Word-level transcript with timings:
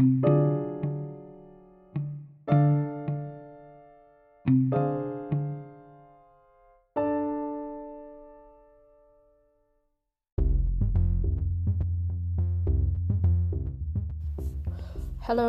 Hello, 0.00 0.08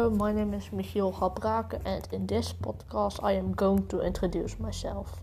my 0.10 0.34
name 0.34 0.54
is 0.54 0.66
Michiel 0.66 1.14
Habrake, 1.14 1.82
and 1.86 2.06
in 2.12 2.28
this 2.28 2.52
podcast, 2.52 3.24
I 3.24 3.32
am 3.32 3.54
going 3.54 3.88
to 3.88 4.02
introduce 4.02 4.60
myself. 4.60 5.22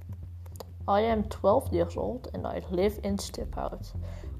I 0.88 1.02
am 1.02 1.24
12 1.24 1.74
years 1.74 1.98
old 1.98 2.30
and 2.32 2.46
I 2.46 2.62
live 2.70 2.98
in 3.04 3.18
Stiphout, 3.18 3.92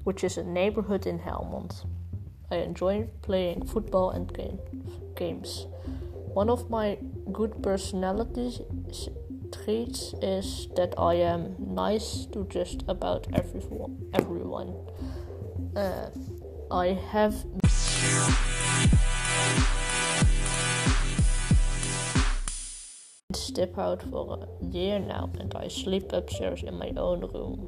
which 0.03 0.23
is 0.23 0.39
a 0.39 0.43
neighborhood 0.43 1.05
in 1.05 1.19
Helmond. 1.19 1.85
I 2.51 2.57
enjoy 2.57 3.07
playing 3.21 3.65
football 3.65 4.09
and 4.09 4.33
game, 4.33 4.59
games. 5.15 5.67
One 6.33 6.49
of 6.49 6.69
my 6.69 6.97
good 7.31 7.61
personality 7.61 8.59
traits 9.51 10.13
is 10.21 10.67
that 10.75 10.93
I 10.97 11.15
am 11.15 11.55
nice 11.59 12.25
to 12.33 12.47
just 12.49 12.83
about 12.87 13.27
everyone. 13.33 13.97
everyone. 14.13 14.73
Uh, 15.75 16.09
I 16.71 16.97
have. 17.11 17.45
Stiphout 23.33 24.01
for 24.09 24.47
a 24.47 24.65
year 24.65 24.99
now 24.99 25.29
and 25.39 25.53
I 25.55 25.67
sleep 25.67 26.13
upstairs 26.13 26.63
in 26.63 26.75
my 26.75 26.91
own 26.97 27.21
room. 27.21 27.67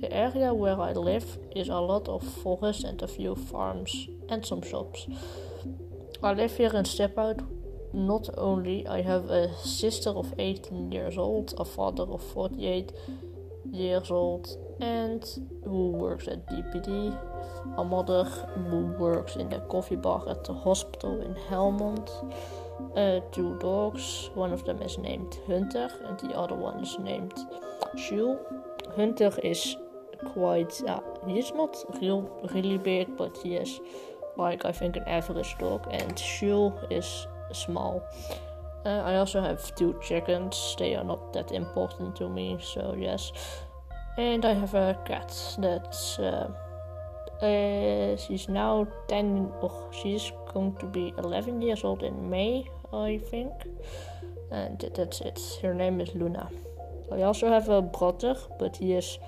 The 0.00 0.10
area 0.16 0.54
where 0.54 0.80
I 0.80 0.92
live 0.92 1.36
is 1.54 1.68
a 1.68 1.74
lot 1.74 2.08
of 2.08 2.22
forest 2.22 2.84
and 2.84 3.02
a 3.02 3.06
few 3.06 3.34
farms 3.34 4.08
and 4.30 4.44
some 4.46 4.62
shops. 4.62 5.06
I 6.22 6.32
live 6.32 6.56
here 6.56 6.74
in 6.74 6.84
Stiphout. 6.84 7.46
Not 7.92 8.30
only 8.38 8.86
I 8.86 9.02
have 9.02 9.26
a 9.26 9.54
sister 9.58 10.08
of 10.08 10.32
18 10.38 10.90
years 10.90 11.18
old, 11.18 11.52
a 11.58 11.66
father 11.66 12.04
of 12.04 12.22
48 12.32 12.92
years 13.70 14.10
old, 14.10 14.48
and 14.80 15.22
who 15.64 15.90
works 15.90 16.28
at 16.28 16.48
DPD, 16.48 17.14
a 17.76 17.84
mother 17.84 18.24
who 18.24 18.86
works 18.98 19.36
in 19.36 19.50
the 19.50 19.60
coffee 19.68 19.96
bar 19.96 20.26
at 20.30 20.44
the 20.44 20.54
hospital 20.54 21.20
in 21.20 21.34
Helmond, 21.50 22.08
uh, 22.96 23.20
two 23.32 23.58
dogs. 23.58 24.30
One 24.32 24.54
of 24.54 24.64
them 24.64 24.80
is 24.80 24.96
named 24.96 25.36
Hunter, 25.46 25.90
and 26.06 26.18
the 26.20 26.34
other 26.34 26.54
one 26.54 26.80
is 26.80 26.98
named 26.98 27.34
Jules. 27.96 28.38
Hunter 28.96 29.32
is 29.42 29.76
quite, 30.26 30.82
uh, 30.86 31.00
he's 31.26 31.52
not 31.52 31.76
real, 32.00 32.48
really 32.54 32.78
big, 32.78 33.16
but 33.16 33.36
he 33.42 33.56
is 33.56 33.80
like 34.36 34.64
I 34.64 34.72
think 34.72 34.96
an 34.96 35.04
average 35.06 35.56
dog, 35.58 35.86
and 35.90 36.16
Jules 36.16 36.74
is 36.90 37.26
small. 37.52 38.02
Uh, 38.84 39.02
I 39.04 39.16
also 39.16 39.42
have 39.42 39.74
two 39.74 39.98
chickens. 40.02 40.74
They 40.78 40.94
are 40.94 41.04
not 41.04 41.32
that 41.34 41.52
important 41.52 42.16
to 42.16 42.28
me, 42.28 42.58
so 42.60 42.96
yes. 42.98 43.32
And 44.16 44.44
I 44.44 44.54
have 44.54 44.74
a 44.74 44.98
cat 45.06 45.34
that's 45.58 46.18
uh, 46.18 46.50
uh, 47.42 48.16
she's 48.16 48.48
now 48.48 48.86
10 49.08 49.52
oh, 49.62 49.90
she's 49.92 50.32
going 50.52 50.76
to 50.76 50.86
be 50.86 51.14
11 51.18 51.62
years 51.62 51.84
old 51.84 52.02
in 52.02 52.28
May, 52.28 52.66
I 52.92 53.18
think. 53.30 53.52
And 54.50 54.84
that's 54.94 55.20
it. 55.20 55.40
Her 55.62 55.74
name 55.74 56.00
is 56.00 56.14
Luna. 56.14 56.50
I 57.12 57.22
also 57.22 57.48
have 57.48 57.68
a 57.68 57.82
brother, 57.82 58.36
but 58.58 58.76
he 58.76 58.94
is 58.94 59.18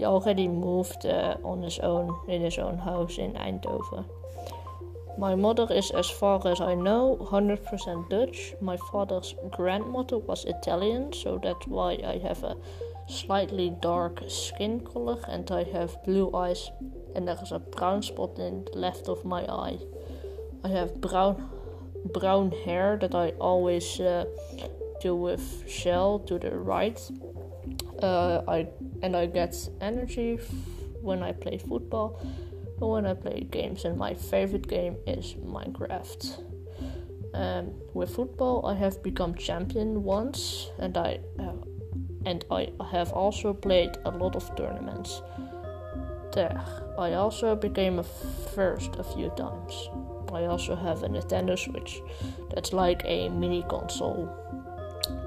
he 0.00 0.06
already 0.06 0.48
moved 0.48 1.04
uh, 1.04 1.36
on 1.44 1.62
his 1.62 1.78
own 1.80 2.18
in 2.26 2.40
his 2.40 2.56
own 2.56 2.78
house 2.78 3.18
in 3.18 3.32
Eindhoven. 3.34 4.06
My 5.18 5.34
mother 5.34 5.66
is, 5.70 5.90
as 5.90 6.08
far 6.08 6.40
as 6.46 6.60
I 6.62 6.74
know, 6.74 7.18
100% 7.20 8.08
Dutch. 8.08 8.54
My 8.62 8.78
father's 8.90 9.34
grandmother 9.50 10.16
was 10.16 10.46
Italian, 10.46 11.12
so 11.12 11.38
that's 11.42 11.66
why 11.66 11.98
I 12.02 12.16
have 12.26 12.42
a 12.42 12.56
slightly 13.08 13.76
dark 13.82 14.22
skin 14.28 14.80
color 14.80 15.18
and 15.28 15.50
I 15.50 15.64
have 15.64 16.02
blue 16.04 16.34
eyes 16.34 16.70
and 17.14 17.28
there 17.28 17.36
is 17.42 17.52
a 17.52 17.58
brown 17.58 18.02
spot 18.02 18.38
in 18.38 18.64
the 18.64 18.78
left 18.78 19.06
of 19.06 19.24
my 19.26 19.42
eye. 19.42 19.78
I 20.64 20.68
have 20.68 21.00
brown 21.00 21.50
brown 22.14 22.52
hair 22.64 22.96
that 23.02 23.14
I 23.14 23.30
always 23.38 24.00
uh, 24.00 24.24
do 25.02 25.14
with 25.14 25.68
shell 25.68 26.20
to 26.20 26.38
the 26.38 26.56
right. 26.56 26.98
Uh, 28.02 28.42
I 28.48 28.68
and 29.02 29.16
I 29.16 29.26
get 29.26 29.54
energy 29.80 30.38
when 31.02 31.22
I 31.22 31.32
play 31.32 31.58
football 31.58 32.20
and 32.80 32.90
when 32.90 33.06
I 33.06 33.14
play 33.14 33.46
games. 33.50 33.84
And 33.84 33.98
my 33.98 34.14
favorite 34.14 34.66
game 34.68 34.96
is 35.06 35.34
Minecraft. 35.34 36.44
Um, 37.32 37.74
with 37.94 38.14
football, 38.14 38.66
I 38.66 38.74
have 38.74 39.02
become 39.02 39.34
champion 39.34 40.02
once, 40.02 40.70
and 40.78 40.96
I 40.96 41.20
uh, 41.38 41.52
and 42.26 42.44
I 42.50 42.72
have 42.90 43.12
also 43.12 43.54
played 43.54 43.96
a 44.04 44.10
lot 44.10 44.36
of 44.36 44.54
tournaments. 44.56 45.22
There, 46.32 46.60
I 46.98 47.14
also 47.14 47.56
became 47.56 47.98
a 47.98 48.04
first 48.04 48.96
a 48.98 49.04
few 49.04 49.30
times. 49.30 49.90
I 50.32 50.44
also 50.44 50.76
have 50.76 51.02
a 51.02 51.08
Nintendo 51.08 51.58
Switch 51.58 52.02
that's 52.54 52.72
like 52.72 53.02
a 53.04 53.28
mini 53.30 53.64
console. 53.68 54.28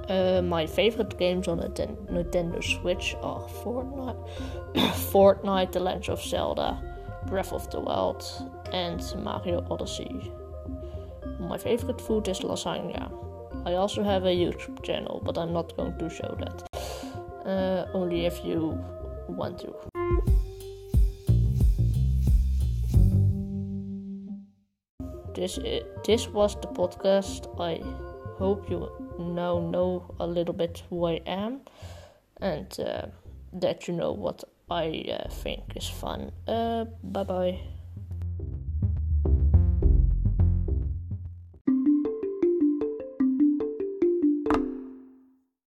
Uh, 0.09 0.41
my 0.41 0.65
favorite 0.65 1.17
games 1.17 1.47
on 1.47 1.59
the 1.59 1.69
Nintendo 1.69 2.61
Switch 2.61 3.15
are 3.21 3.39
Fortnite, 3.63 4.17
Fortnite, 5.11 5.71
The 5.71 5.79
Legend 5.79 6.09
of 6.09 6.21
Zelda, 6.21 6.77
Breath 7.27 7.53
of 7.53 7.69
the 7.71 7.79
Wild, 7.79 8.25
and 8.73 9.01
Mario 9.23 9.65
Odyssey. 9.69 10.31
My 11.39 11.57
favorite 11.57 12.01
food 12.01 12.27
is 12.27 12.39
lasagna. 12.41 13.11
I 13.65 13.75
also 13.75 14.03
have 14.03 14.25
a 14.25 14.35
YouTube 14.35 14.83
channel, 14.83 15.21
but 15.23 15.37
I'm 15.37 15.53
not 15.53 15.75
going 15.77 15.97
to 15.97 16.09
show 16.09 16.35
that. 16.39 16.63
Uh, 17.45 17.85
only 17.93 18.25
if 18.25 18.43
you 18.43 18.77
want 19.29 19.59
to. 19.59 19.73
This 25.33 25.59
this 26.05 26.27
was 26.27 26.55
the 26.61 26.67
podcast. 26.67 27.47
I 27.59 27.81
hope 28.37 28.69
you 28.69 28.89
now 29.19 29.59
know 29.59 30.15
a 30.19 30.27
little 30.27 30.53
bit 30.53 30.83
who 30.89 31.05
I 31.05 31.21
am, 31.25 31.61
and 32.37 32.79
uh, 32.79 33.07
that 33.53 33.87
you 33.87 33.93
know 33.93 34.11
what 34.11 34.43
I 34.69 35.05
uh, 35.11 35.29
think 35.29 35.75
is 35.75 35.87
fun. 35.87 36.31
Uh, 36.47 36.85
bye 37.03 37.23
bye. 37.23 37.82